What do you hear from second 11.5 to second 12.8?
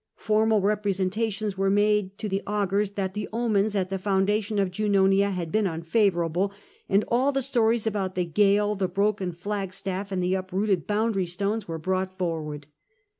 were brought forward.